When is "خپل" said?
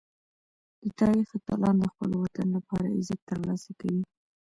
1.93-2.11